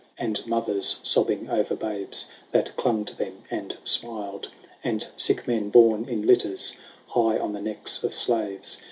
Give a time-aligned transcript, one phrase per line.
[0.17, 4.47] And mothers sobbing over babes That clung to them and smiled.
[4.83, 6.75] And sick men borne in litters
[7.09, 8.79] High on the necks of slaves.